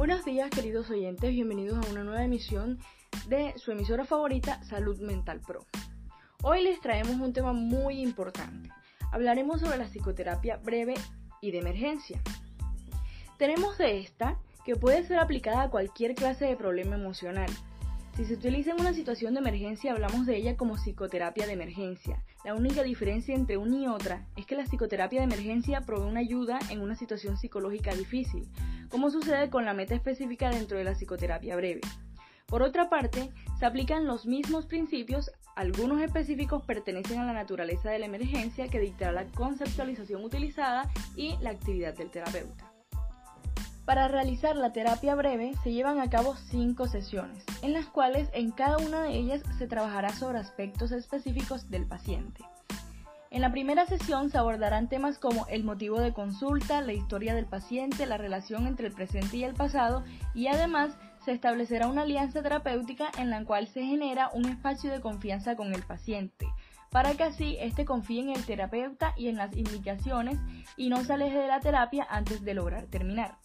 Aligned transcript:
Buenos 0.00 0.24
días 0.24 0.48
queridos 0.48 0.88
oyentes, 0.88 1.30
bienvenidos 1.30 1.76
a 1.76 1.90
una 1.90 2.02
nueva 2.04 2.24
emisión 2.24 2.78
de 3.28 3.52
su 3.58 3.70
emisora 3.70 4.06
favorita 4.06 4.64
Salud 4.64 4.98
Mental 4.98 5.42
Pro. 5.46 5.66
Hoy 6.42 6.62
les 6.62 6.80
traemos 6.80 7.16
un 7.16 7.34
tema 7.34 7.52
muy 7.52 8.00
importante. 8.00 8.70
Hablaremos 9.12 9.60
sobre 9.60 9.76
la 9.76 9.84
psicoterapia 9.84 10.56
breve 10.56 10.94
y 11.42 11.50
de 11.50 11.58
emergencia. 11.58 12.18
Tenemos 13.36 13.76
de 13.76 13.98
esta 13.98 14.38
que 14.64 14.74
puede 14.74 15.04
ser 15.04 15.18
aplicada 15.18 15.64
a 15.64 15.70
cualquier 15.70 16.14
clase 16.14 16.46
de 16.46 16.56
problema 16.56 16.96
emocional. 16.96 17.50
Si 18.16 18.24
se 18.24 18.32
utiliza 18.32 18.70
en 18.70 18.80
una 18.80 18.94
situación 18.94 19.34
de 19.34 19.40
emergencia, 19.40 19.92
hablamos 19.92 20.24
de 20.24 20.34
ella 20.34 20.56
como 20.56 20.76
psicoterapia 20.76 21.46
de 21.46 21.52
emergencia. 21.52 22.24
La 22.42 22.54
única 22.54 22.82
diferencia 22.82 23.34
entre 23.34 23.58
una 23.58 23.76
y 23.76 23.86
otra 23.86 24.26
es 24.36 24.46
que 24.46 24.56
la 24.56 24.64
psicoterapia 24.64 25.20
de 25.20 25.26
emergencia 25.26 25.82
provee 25.82 26.08
una 26.08 26.20
ayuda 26.20 26.58
en 26.70 26.80
una 26.80 26.96
situación 26.96 27.36
psicológica 27.36 27.94
difícil, 27.94 28.48
como 28.90 29.10
sucede 29.10 29.48
con 29.48 29.64
la 29.64 29.74
meta 29.74 29.94
específica 29.94 30.50
dentro 30.50 30.76
de 30.76 30.84
la 30.84 30.92
psicoterapia 30.92 31.56
breve. 31.56 31.80
Por 32.46 32.62
otra 32.62 32.90
parte, 32.90 33.30
se 33.58 33.64
aplican 33.64 34.06
los 34.06 34.26
mismos 34.26 34.66
principios, 34.66 35.30
algunos 35.54 36.02
específicos 36.02 36.64
pertenecen 36.64 37.20
a 37.20 37.24
la 37.24 37.32
naturaleza 37.32 37.90
de 37.90 38.00
la 38.00 38.06
emergencia 38.06 38.68
que 38.68 38.80
dictará 38.80 39.12
la 39.12 39.26
conceptualización 39.26 40.24
utilizada 40.24 40.90
y 41.14 41.36
la 41.40 41.50
actividad 41.50 41.94
del 41.94 42.10
terapeuta. 42.10 42.72
Para 43.84 44.08
realizar 44.08 44.56
la 44.56 44.72
terapia 44.72 45.14
breve 45.14 45.52
se 45.62 45.72
llevan 45.72 46.00
a 46.00 46.10
cabo 46.10 46.36
cinco 46.36 46.86
sesiones, 46.86 47.44
en 47.62 47.72
las 47.72 47.86
cuales 47.86 48.28
en 48.32 48.50
cada 48.50 48.78
una 48.78 49.02
de 49.02 49.16
ellas 49.16 49.42
se 49.58 49.66
trabajará 49.66 50.10
sobre 50.10 50.38
aspectos 50.38 50.92
específicos 50.92 51.70
del 51.70 51.86
paciente. 51.86 52.44
En 53.32 53.42
la 53.42 53.52
primera 53.52 53.86
sesión 53.86 54.28
se 54.28 54.38
abordarán 54.38 54.88
temas 54.88 55.20
como 55.20 55.46
el 55.46 55.62
motivo 55.62 56.00
de 56.00 56.12
consulta, 56.12 56.80
la 56.80 56.94
historia 56.94 57.32
del 57.32 57.46
paciente, 57.46 58.04
la 58.04 58.16
relación 58.16 58.66
entre 58.66 58.88
el 58.88 58.92
presente 58.92 59.36
y 59.36 59.44
el 59.44 59.54
pasado 59.54 60.02
y 60.34 60.48
además 60.48 60.98
se 61.24 61.30
establecerá 61.30 61.86
una 61.86 62.02
alianza 62.02 62.42
terapéutica 62.42 63.08
en 63.18 63.30
la 63.30 63.44
cual 63.44 63.68
se 63.68 63.84
genera 63.84 64.30
un 64.34 64.46
espacio 64.46 64.90
de 64.90 65.00
confianza 65.00 65.54
con 65.54 65.72
el 65.72 65.84
paciente, 65.84 66.44
para 66.90 67.14
que 67.14 67.22
así 67.22 67.56
éste 67.60 67.84
confíe 67.84 68.20
en 68.20 68.30
el 68.30 68.44
terapeuta 68.44 69.14
y 69.16 69.28
en 69.28 69.36
las 69.36 69.56
indicaciones 69.56 70.40
y 70.76 70.88
no 70.88 71.04
se 71.04 71.12
aleje 71.12 71.38
de 71.38 71.46
la 71.46 71.60
terapia 71.60 72.08
antes 72.10 72.42
de 72.42 72.54
lograr 72.54 72.86
terminar. 72.86 73.38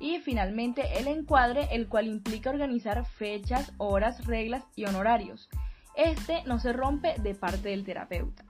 Y 0.00 0.18
finalmente 0.18 0.98
el 0.98 1.06
encuadre, 1.06 1.68
el 1.70 1.88
cual 1.88 2.08
implica 2.08 2.50
organizar 2.50 3.04
fechas, 3.04 3.72
horas, 3.78 4.26
reglas 4.26 4.64
y 4.74 4.86
honorarios. 4.86 5.48
Este 5.94 6.42
no 6.44 6.58
se 6.58 6.72
rompe 6.72 7.14
de 7.20 7.36
parte 7.36 7.68
del 7.68 7.84
terapeuta. 7.84 8.47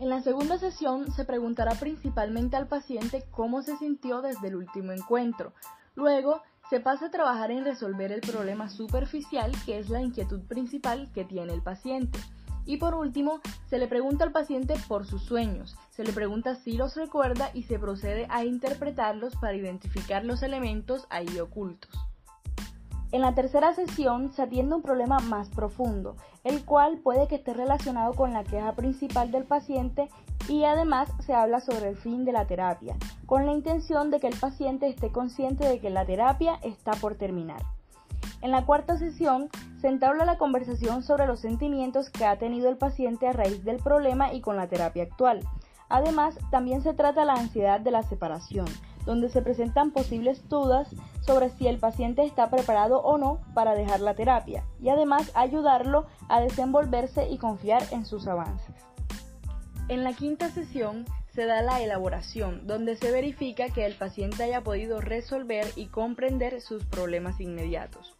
En 0.00 0.08
la 0.08 0.22
segunda 0.22 0.56
sesión 0.56 1.12
se 1.12 1.26
preguntará 1.26 1.74
principalmente 1.74 2.56
al 2.56 2.66
paciente 2.66 3.22
cómo 3.30 3.60
se 3.60 3.76
sintió 3.76 4.22
desde 4.22 4.48
el 4.48 4.56
último 4.56 4.92
encuentro. 4.92 5.52
Luego 5.94 6.40
se 6.70 6.80
pasa 6.80 7.06
a 7.06 7.10
trabajar 7.10 7.50
en 7.50 7.66
resolver 7.66 8.10
el 8.10 8.22
problema 8.22 8.70
superficial 8.70 9.52
que 9.66 9.78
es 9.78 9.90
la 9.90 10.00
inquietud 10.00 10.40
principal 10.48 11.12
que 11.12 11.26
tiene 11.26 11.52
el 11.52 11.60
paciente. 11.60 12.18
Y 12.64 12.78
por 12.78 12.94
último, 12.94 13.40
se 13.68 13.76
le 13.76 13.88
pregunta 13.88 14.24
al 14.24 14.32
paciente 14.32 14.74
por 14.88 15.04
sus 15.04 15.22
sueños, 15.22 15.76
se 15.90 16.02
le 16.02 16.14
pregunta 16.14 16.54
si 16.54 16.78
los 16.78 16.96
recuerda 16.96 17.50
y 17.52 17.64
se 17.64 17.78
procede 17.78 18.26
a 18.30 18.46
interpretarlos 18.46 19.36
para 19.36 19.54
identificar 19.54 20.24
los 20.24 20.42
elementos 20.42 21.06
ahí 21.10 21.38
ocultos. 21.40 21.90
En 23.12 23.22
la 23.22 23.34
tercera 23.34 23.74
sesión 23.74 24.32
se 24.32 24.42
atiende 24.42 24.76
un 24.76 24.82
problema 24.82 25.18
más 25.18 25.48
profundo, 25.48 26.14
el 26.44 26.64
cual 26.64 26.98
puede 26.98 27.26
que 27.26 27.36
esté 27.36 27.54
relacionado 27.54 28.14
con 28.14 28.32
la 28.32 28.44
queja 28.44 28.72
principal 28.74 29.32
del 29.32 29.44
paciente 29.44 30.08
y 30.48 30.62
además 30.62 31.10
se 31.26 31.34
habla 31.34 31.60
sobre 31.60 31.88
el 31.88 31.96
fin 31.96 32.24
de 32.24 32.32
la 32.32 32.46
terapia, 32.46 32.96
con 33.26 33.46
la 33.46 33.52
intención 33.52 34.12
de 34.12 34.20
que 34.20 34.28
el 34.28 34.38
paciente 34.38 34.88
esté 34.88 35.10
consciente 35.10 35.66
de 35.66 35.80
que 35.80 35.90
la 35.90 36.06
terapia 36.06 36.60
está 36.62 36.92
por 36.92 37.16
terminar. 37.16 37.62
En 38.42 38.52
la 38.52 38.64
cuarta 38.64 38.96
sesión 38.96 39.48
se 39.80 39.88
entabla 39.88 40.24
la 40.24 40.38
conversación 40.38 41.02
sobre 41.02 41.26
los 41.26 41.40
sentimientos 41.40 42.10
que 42.10 42.26
ha 42.26 42.38
tenido 42.38 42.68
el 42.68 42.78
paciente 42.78 43.26
a 43.26 43.32
raíz 43.32 43.64
del 43.64 43.78
problema 43.78 44.32
y 44.32 44.40
con 44.40 44.56
la 44.56 44.68
terapia 44.68 45.02
actual. 45.02 45.40
Además, 45.88 46.38
también 46.52 46.82
se 46.82 46.94
trata 46.94 47.24
la 47.24 47.34
ansiedad 47.34 47.80
de 47.80 47.90
la 47.90 48.04
separación, 48.04 48.66
donde 49.06 49.28
se 49.28 49.42
presentan 49.42 49.90
posibles 49.90 50.48
dudas 50.48 50.88
sobre 51.20 51.50
si 51.50 51.66
el 51.66 51.78
paciente 51.78 52.24
está 52.24 52.50
preparado 52.50 53.00
o 53.00 53.18
no 53.18 53.40
para 53.54 53.74
dejar 53.74 54.00
la 54.00 54.14
terapia 54.14 54.64
y 54.80 54.88
además 54.88 55.30
ayudarlo 55.34 56.06
a 56.28 56.40
desenvolverse 56.40 57.28
y 57.28 57.38
confiar 57.38 57.82
en 57.92 58.04
sus 58.06 58.26
avances. 58.26 58.74
En 59.88 60.04
la 60.04 60.12
quinta 60.12 60.48
sesión 60.50 61.04
se 61.34 61.46
da 61.46 61.62
la 61.62 61.80
elaboración, 61.80 62.66
donde 62.66 62.96
se 62.96 63.10
verifica 63.10 63.68
que 63.70 63.86
el 63.86 63.94
paciente 63.94 64.42
haya 64.42 64.62
podido 64.62 65.00
resolver 65.00 65.66
y 65.76 65.86
comprender 65.86 66.60
sus 66.60 66.84
problemas 66.84 67.40
inmediatos. 67.40 68.16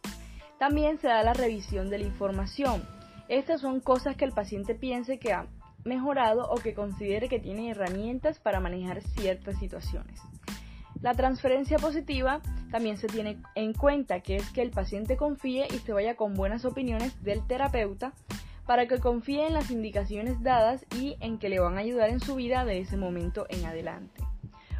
También 0.59 0.99
se 0.99 1.07
da 1.07 1.23
la 1.23 1.33
revisión 1.33 1.89
de 1.89 1.99
la 1.99 2.05
información. 2.05 2.83
Estas 3.27 3.61
son 3.61 3.79
cosas 3.79 4.15
que 4.15 4.25
el 4.25 4.31
paciente 4.31 4.75
piense 4.75 5.17
que 5.17 5.33
ha 5.33 5.47
mejorado 5.83 6.49
o 6.49 6.55
que 6.55 6.73
considere 6.73 7.29
que 7.29 7.39
tiene 7.39 7.71
herramientas 7.71 8.39
para 8.39 8.59
manejar 8.59 9.01
ciertas 9.01 9.57
situaciones. 9.59 10.19
La 10.99 11.13
transferencia 11.13 11.77
positiva 11.77 12.41
también 12.71 12.97
se 12.97 13.07
tiene 13.07 13.37
en 13.55 13.73
cuenta, 13.73 14.21
que 14.21 14.35
es 14.35 14.49
que 14.51 14.61
el 14.61 14.71
paciente 14.71 15.17
confíe 15.17 15.67
y 15.73 15.79
se 15.79 15.93
vaya 15.93 16.15
con 16.15 16.33
buenas 16.33 16.65
opiniones 16.65 17.23
del 17.23 17.45
terapeuta 17.47 18.13
para 18.65 18.87
que 18.87 18.99
confíe 18.99 19.47
en 19.47 19.53
las 19.53 19.71
indicaciones 19.71 20.41
dadas 20.43 20.85
y 20.95 21.17
en 21.19 21.39
que 21.39 21.49
le 21.49 21.59
van 21.59 21.77
a 21.77 21.81
ayudar 21.81 22.09
en 22.09 22.19
su 22.19 22.35
vida 22.35 22.65
de 22.65 22.79
ese 22.79 22.97
momento 22.97 23.45
en 23.49 23.65
adelante. 23.65 24.21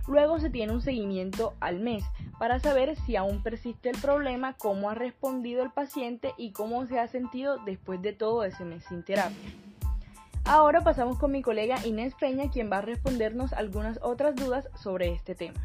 Luego 0.08 0.40
se 0.40 0.50
tiene 0.50 0.74
un 0.74 0.82
seguimiento 0.82 1.54
al 1.60 1.80
mes 1.80 2.04
para 2.40 2.60
saber 2.60 2.96
si 2.96 3.16
aún 3.16 3.44
persiste 3.44 3.90
el 3.90 3.98
problema, 3.98 4.54
cómo 4.54 4.90
ha 4.90 4.96
respondido 4.96 5.64
el 5.64 5.72
paciente 5.72 6.34
y 6.38 6.52
cómo 6.52 6.86
se 6.88 7.00
ha 7.00 7.08
sentido 7.08 7.58
después 7.66 8.02
de 8.02 8.14
todo 8.14 8.44
ese 8.44 8.66
mes 8.66 8.84
sin 8.90 9.04
terapia. 9.04 9.52
Ahora 10.44 10.82
pasamos 10.82 11.20
con 11.20 11.32
mi 11.32 11.42
colega 11.42 11.86
Inés 11.86 12.16
Peña, 12.20 12.50
quien 12.50 12.72
va 12.72 12.80
a 12.80 12.82
respondernos 12.82 13.54
algunas 13.54 14.00
otras 14.02 14.36
dudas 14.36 14.70
sobre 14.76 15.14
este 15.14 15.36
tema. 15.36 15.64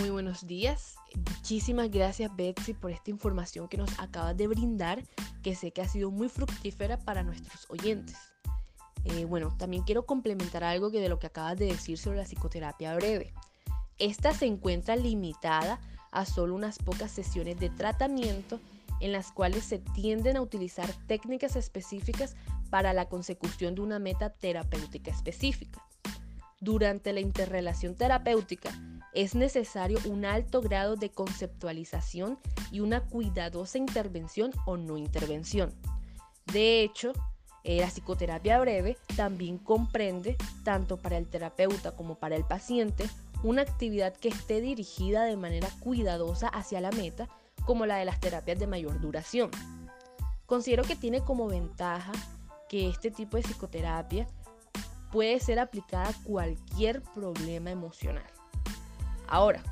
Muy 0.00 0.08
buenos 0.08 0.46
días. 0.46 0.96
Muchísimas 1.14 1.90
gracias 1.90 2.34
Betsy 2.34 2.72
por 2.72 2.90
esta 2.90 3.10
información 3.10 3.68
que 3.68 3.76
nos 3.76 3.90
acabas 3.98 4.34
de 4.34 4.46
brindar, 4.46 5.02
que 5.42 5.54
sé 5.54 5.72
que 5.72 5.82
ha 5.82 5.88
sido 5.88 6.10
muy 6.10 6.30
fructífera 6.30 6.96
para 6.96 7.22
nuestros 7.22 7.66
oyentes. 7.68 8.16
Eh, 9.04 9.26
bueno, 9.26 9.54
también 9.58 9.82
quiero 9.82 10.06
complementar 10.06 10.64
algo 10.64 10.90
que 10.90 11.00
de 11.00 11.10
lo 11.10 11.18
que 11.18 11.26
acabas 11.26 11.58
de 11.58 11.66
decir 11.66 11.98
sobre 11.98 12.16
la 12.16 12.24
psicoterapia 12.24 12.94
breve. 12.94 13.34
Esta 13.98 14.32
se 14.32 14.46
encuentra 14.46 14.96
limitada 14.96 15.78
a 16.12 16.24
solo 16.24 16.54
unas 16.54 16.78
pocas 16.78 17.10
sesiones 17.10 17.60
de 17.60 17.68
tratamiento 17.68 18.58
en 19.00 19.12
las 19.12 19.32
cuales 19.32 19.64
se 19.64 19.80
tienden 19.80 20.38
a 20.38 20.40
utilizar 20.40 20.90
técnicas 21.08 21.56
específicas 21.56 22.36
para 22.70 22.94
la 22.94 23.10
consecución 23.10 23.74
de 23.74 23.82
una 23.82 23.98
meta 23.98 24.30
terapéutica 24.30 25.10
específica. 25.10 25.84
Durante 26.60 27.14
la 27.14 27.20
interrelación 27.20 27.94
terapéutica, 27.94 28.70
es 29.14 29.34
necesario 29.34 29.98
un 30.04 30.26
alto 30.26 30.60
grado 30.60 30.94
de 30.94 31.10
conceptualización 31.10 32.38
y 32.70 32.80
una 32.80 33.00
cuidadosa 33.00 33.78
intervención 33.78 34.52
o 34.66 34.76
no 34.76 34.98
intervención. 34.98 35.72
De 36.52 36.82
hecho, 36.82 37.12
eh, 37.64 37.80
la 37.80 37.86
psicoterapia 37.88 38.60
breve 38.60 38.98
también 39.16 39.56
comprende, 39.56 40.36
tanto 40.62 40.98
para 40.98 41.16
el 41.16 41.26
terapeuta 41.28 41.92
como 41.92 42.16
para 42.16 42.36
el 42.36 42.44
paciente, 42.44 43.08
una 43.42 43.62
actividad 43.62 44.14
que 44.14 44.28
esté 44.28 44.60
dirigida 44.60 45.24
de 45.24 45.38
manera 45.38 45.68
cuidadosa 45.80 46.48
hacia 46.48 46.82
la 46.82 46.90
meta, 46.90 47.28
como 47.64 47.86
la 47.86 47.96
de 47.96 48.04
las 48.04 48.20
terapias 48.20 48.58
de 48.58 48.66
mayor 48.66 49.00
duración. 49.00 49.50
Considero 50.44 50.84
que 50.84 50.96
tiene 50.96 51.22
como 51.22 51.46
ventaja 51.46 52.12
que 52.68 52.88
este 52.88 53.10
tipo 53.10 53.36
de 53.36 53.44
psicoterapia 53.44 54.26
puede 55.10 55.40
ser 55.40 55.58
aplicada 55.58 56.08
a 56.08 56.24
cualquier 56.24 57.02
problema 57.02 57.70
emocional. 57.70 58.26
Ahora, 59.28 59.62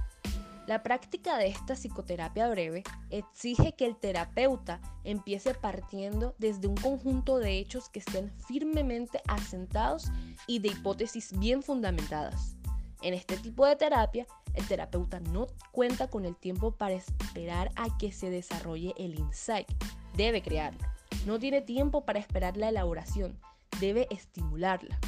la 0.68 0.82
práctica 0.82 1.38
de 1.38 1.48
esta 1.48 1.74
psicoterapia 1.74 2.46
breve 2.50 2.84
exige 3.08 3.72
que 3.72 3.86
el 3.86 3.96
terapeuta 3.96 4.82
empiece 5.02 5.54
partiendo 5.54 6.34
desde 6.36 6.68
un 6.68 6.74
conjunto 6.74 7.38
de 7.38 7.58
hechos 7.58 7.88
que 7.88 8.00
estén 8.00 8.30
firmemente 8.46 9.22
asentados 9.26 10.10
y 10.46 10.58
de 10.58 10.68
hipótesis 10.68 11.32
bien 11.38 11.62
fundamentadas. 11.62 12.54
En 13.00 13.14
este 13.14 13.38
tipo 13.38 13.64
de 13.64 13.76
terapia, 13.76 14.26
el 14.52 14.66
terapeuta 14.68 15.20
no 15.20 15.46
cuenta 15.72 16.08
con 16.08 16.26
el 16.26 16.36
tiempo 16.36 16.72
para 16.72 16.94
esperar 16.94 17.70
a 17.76 17.96
que 17.96 18.12
se 18.12 18.28
desarrolle 18.28 18.92
el 18.98 19.18
insight. 19.18 19.68
Debe 20.16 20.42
crearlo. 20.42 20.80
No 21.24 21.38
tiene 21.38 21.62
tiempo 21.62 22.04
para 22.04 22.18
esperar 22.18 22.58
la 22.58 22.68
elaboración. 22.68 23.40
Debe 23.80 24.06
estimularla. 24.10 24.98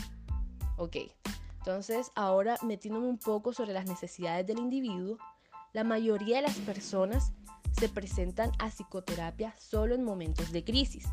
Ok, 0.80 0.96
entonces 1.58 2.10
ahora 2.14 2.56
metiéndome 2.62 3.06
un 3.06 3.18
poco 3.18 3.52
sobre 3.52 3.74
las 3.74 3.84
necesidades 3.84 4.46
del 4.46 4.58
individuo, 4.58 5.18
la 5.74 5.84
mayoría 5.84 6.36
de 6.36 6.42
las 6.42 6.56
personas 6.56 7.34
se 7.78 7.90
presentan 7.90 8.50
a 8.58 8.70
psicoterapia 8.70 9.54
solo 9.58 9.94
en 9.94 10.02
momentos 10.02 10.52
de 10.52 10.64
crisis. 10.64 11.04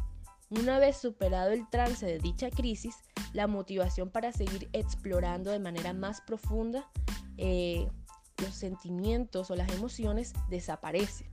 Una 0.50 0.80
vez 0.80 0.96
superado 0.96 1.52
el 1.52 1.70
trance 1.70 2.06
de 2.06 2.18
dicha 2.18 2.50
crisis, 2.50 2.96
la 3.34 3.48
motivación 3.48 4.10
para 4.10 4.32
seguir 4.32 4.70
explorando 4.72 5.52
de 5.52 5.60
manera 5.60 5.92
más 5.92 6.22
profunda 6.22 6.90
eh, 7.36 7.90
los 8.38 8.56
sentimientos 8.56 9.52
o 9.52 9.56
las 9.58 9.70
emociones 9.74 10.34
desaparece. 10.50 11.30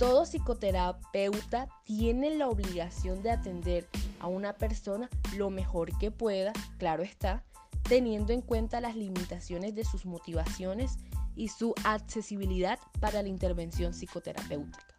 Todo 0.00 0.24
psicoterapeuta 0.24 1.68
tiene 1.84 2.34
la 2.34 2.48
obligación 2.48 3.22
de 3.22 3.32
atender 3.32 3.86
a 4.18 4.28
una 4.28 4.54
persona 4.54 5.10
lo 5.36 5.50
mejor 5.50 5.98
que 5.98 6.10
pueda, 6.10 6.54
claro 6.78 7.02
está, 7.02 7.44
teniendo 7.86 8.32
en 8.32 8.40
cuenta 8.40 8.80
las 8.80 8.96
limitaciones 8.96 9.74
de 9.74 9.84
sus 9.84 10.06
motivaciones 10.06 10.96
y 11.36 11.48
su 11.48 11.74
accesibilidad 11.84 12.78
para 12.98 13.20
la 13.20 13.28
intervención 13.28 13.92
psicoterapéutica. 13.92 14.89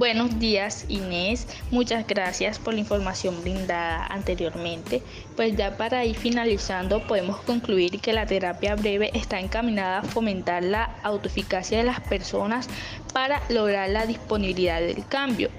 Buenos 0.00 0.38
días 0.38 0.86
Inés, 0.88 1.46
muchas 1.70 2.06
gracias 2.06 2.58
por 2.58 2.72
la 2.72 2.80
información 2.80 3.42
brindada 3.42 4.06
anteriormente. 4.06 5.02
Pues 5.36 5.54
ya 5.58 5.76
para 5.76 6.06
ir 6.06 6.16
finalizando 6.16 7.06
podemos 7.06 7.36
concluir 7.42 8.00
que 8.00 8.14
la 8.14 8.24
terapia 8.24 8.76
breve 8.76 9.10
está 9.12 9.40
encaminada 9.40 9.98
a 9.98 10.02
fomentar 10.02 10.64
la 10.64 10.96
autoeficacia 11.02 11.76
de 11.76 11.84
las 11.84 12.00
personas 12.00 12.66
para 13.12 13.42
lograr 13.50 13.90
la 13.90 14.06
disponibilidad 14.06 14.80
del 14.80 15.06
cambio. 15.06 15.50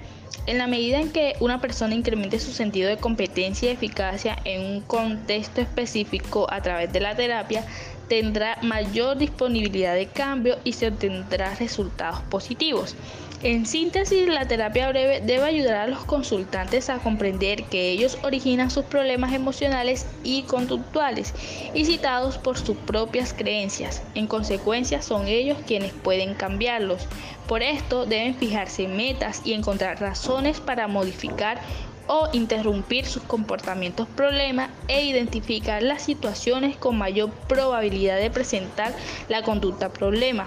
En 0.46 0.58
la 0.58 0.66
medida 0.66 0.98
en 0.98 1.12
que 1.12 1.36
una 1.38 1.60
persona 1.60 1.94
incremente 1.94 2.40
su 2.40 2.50
sentido 2.50 2.88
de 2.88 2.96
competencia 2.96 3.70
y 3.70 3.74
eficacia 3.74 4.36
en 4.44 4.60
un 4.60 4.80
contexto 4.80 5.60
específico 5.60 6.48
a 6.50 6.60
través 6.62 6.92
de 6.92 6.98
la 6.98 7.14
terapia, 7.14 7.64
tendrá 8.08 8.58
mayor 8.60 9.18
disponibilidad 9.18 9.94
de 9.94 10.06
cambio 10.06 10.58
y 10.64 10.72
se 10.72 10.88
obtendrá 10.88 11.54
resultados 11.54 12.22
positivos. 12.22 12.96
En 13.44 13.66
síntesis, 13.66 14.28
la 14.28 14.46
terapia 14.46 14.88
breve 14.90 15.20
debe 15.20 15.42
ayudar 15.42 15.74
a 15.74 15.86
los 15.88 16.04
consultantes 16.04 16.88
a 16.88 17.00
comprender 17.00 17.64
que 17.64 17.90
ellos 17.90 18.16
originan 18.22 18.70
sus 18.70 18.84
problemas 18.84 19.32
emocionales 19.32 20.06
y 20.22 20.42
conductuales 20.42 21.34
y 21.74 21.84
citados 21.84 22.38
por 22.38 22.56
sus 22.56 22.76
propias 22.76 23.32
creencias. 23.32 24.00
En 24.14 24.28
consecuencia, 24.28 25.02
son 25.02 25.26
ellos 25.26 25.58
quienes 25.66 25.92
pueden 25.92 26.34
cambiarlos. 26.34 27.08
Por 27.48 27.64
esto, 27.64 28.06
deben 28.06 28.36
fijarse 28.36 28.86
metas 28.86 29.42
y 29.44 29.54
encontrar 29.54 30.00
razones 30.00 30.60
para 30.60 30.86
modificar 30.86 31.60
o 32.06 32.28
interrumpir 32.32 33.06
sus 33.06 33.24
comportamientos 33.24 34.06
problema 34.06 34.70
e 34.86 35.04
identificar 35.04 35.82
las 35.82 36.02
situaciones 36.02 36.76
con 36.76 36.96
mayor 36.96 37.30
probabilidad 37.48 38.18
de 38.18 38.30
presentar 38.30 38.94
la 39.28 39.42
conducta 39.42 39.92
problema 39.92 40.46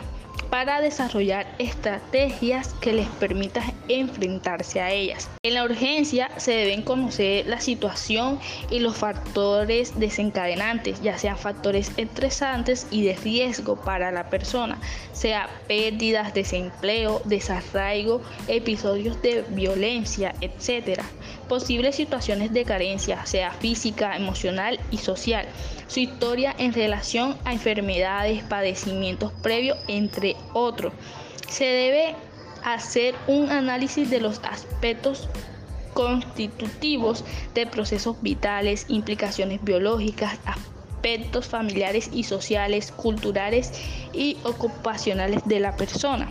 para 0.50 0.82
desarrollar 0.82 1.48
estrategias 1.60 2.74
que 2.76 2.94
les 2.94 3.08
permitan 3.08 3.64
enfrentarse 3.88 4.82
a 4.82 4.92
ellas. 4.92 5.30
En 5.44 5.54
la 5.54 5.64
urgencia 5.64 6.30
se 6.38 6.52
deben 6.52 6.82
conocer 6.82 7.48
la 7.48 7.60
situación 7.60 8.40
y 8.70 8.80
los 8.80 8.98
factores 8.98 10.00
desencadenantes, 10.00 11.02
ya 11.02 11.18
sean 11.18 11.38
factores 11.38 11.92
estresantes 11.98 12.88
y 12.92 13.04
de 13.04 13.16
riesgo 13.16 13.76
para 13.76 14.12
la 14.12 14.30
persona, 14.30 14.80
sea 15.14 15.50
pérdidas, 15.68 16.34
desempleo, 16.34 17.22
desarraigo, 17.26 18.22
episodios 18.48 19.22
de 19.22 19.44
violencia, 19.50 20.34
etc. 20.42 21.02
Posibles 21.48 21.96
situaciones 21.96 22.54
de 22.54 22.66
carencia, 22.66 23.26
sea 23.26 23.52
física, 23.52 24.16
emocional 24.16 24.80
y 24.92 24.98
social. 24.98 25.46
Su 25.88 26.00
historia 26.00 26.56
en 26.58 26.74
relación 26.74 27.38
a 27.46 27.54
enfermedades, 27.54 28.44
padecimientos 28.44 29.32
previos, 29.44 29.78
entre 29.88 30.35
otros. 30.54 30.94
Se 31.50 31.66
debe 31.66 32.16
hacer 32.64 33.16
un 33.28 33.52
análisis 33.52 34.10
de 34.10 34.20
los 34.20 34.40
aspectos 34.44 35.30
constitutivos 35.94 37.24
de 37.54 37.68
procesos 37.68 38.22
vitales, 38.22 38.86
implicaciones 38.90 39.64
biológicas, 39.64 40.40
aspectos 40.46 41.48
familiares 41.48 42.10
y 42.12 42.24
sociales, 42.24 42.92
culturales 42.92 43.72
y 44.12 44.38
ocupacionales 44.44 45.42
de 45.46 45.60
la 45.60 45.76
persona 45.78 46.28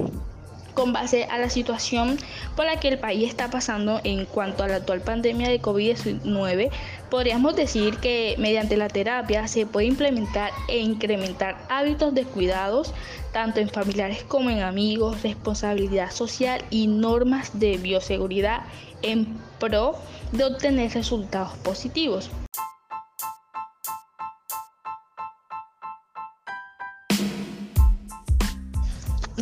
con 0.74 0.92
base 0.92 1.24
a 1.24 1.38
la 1.38 1.48
situación 1.48 2.18
por 2.56 2.66
la 2.66 2.78
que 2.80 2.88
el 2.88 2.98
país 2.98 3.28
está 3.28 3.50
pasando 3.50 4.00
en 4.04 4.26
cuanto 4.26 4.64
a 4.64 4.68
la 4.68 4.76
actual 4.76 5.00
pandemia 5.00 5.48
de 5.48 5.62
COVID-19, 5.62 6.70
podríamos 7.10 7.56
decir 7.56 7.96
que 7.98 8.34
mediante 8.38 8.76
la 8.76 8.88
terapia 8.88 9.48
se 9.48 9.66
puede 9.66 9.86
implementar 9.86 10.50
e 10.68 10.78
incrementar 10.78 11.56
hábitos 11.68 12.14
de 12.14 12.24
cuidados 12.24 12.92
tanto 13.32 13.60
en 13.60 13.68
familiares 13.68 14.22
como 14.22 14.50
en 14.50 14.62
amigos, 14.62 15.22
responsabilidad 15.22 16.10
social 16.10 16.64
y 16.70 16.86
normas 16.86 17.58
de 17.58 17.78
bioseguridad 17.78 18.62
en 19.02 19.38
pro 19.58 19.96
de 20.32 20.44
obtener 20.44 20.92
resultados 20.92 21.56
positivos. 21.58 22.30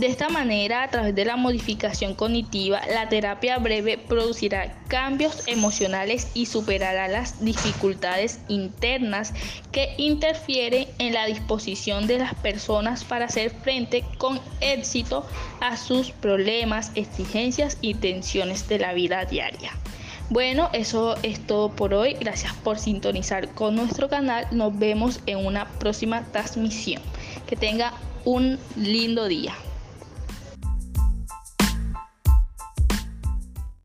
De 0.03 0.09
esta 0.09 0.29
manera, 0.29 0.83
a 0.83 0.91
través 0.91 1.15
de 1.15 1.25
la 1.25 1.37
modificación 1.37 2.17
cognitiva, 2.17 2.81
la 2.93 3.09
terapia 3.09 3.59
breve 3.59 3.99
producirá 3.99 4.75
cambios 4.89 5.47
emocionales 5.47 6.27
y 6.35 6.47
superará 6.47 7.07
las 7.07 7.45
dificultades 7.45 8.41
internas 8.49 9.33
que 9.71 9.95
interfieren 9.99 10.89
en 10.99 11.15
la 11.15 11.27
disposición 11.27 12.09
de 12.09 12.19
las 12.19 12.35
personas 12.35 13.05
para 13.05 13.27
hacer 13.27 13.53
frente 13.53 14.05
con 14.19 14.41
éxito 14.61 15.25
a 15.61 15.77
sus 15.77 16.11
problemas, 16.11 16.91
exigencias 16.97 17.79
y 17.81 17.95
tensiones 17.95 18.67
de 18.67 18.81
la 18.81 18.95
vida 18.95 19.25
diaria. 19.25 19.71
Bueno, 20.31 20.69
eso 20.73 21.15
es 21.23 21.47
todo 21.47 21.71
por 21.71 21.95
hoy. 21.95 22.15
Gracias 22.15 22.53
por 22.55 22.81
sintonizar 22.81 23.51
con 23.51 23.77
nuestro 23.77 24.09
canal. 24.09 24.49
Nos 24.51 24.77
vemos 24.77 25.21
en 25.27 25.47
una 25.47 25.69
próxima 25.79 26.25
transmisión. 26.33 27.01
Que 27.47 27.55
tenga 27.55 27.93
un 28.25 28.59
lindo 28.75 29.29
día. 29.29 29.55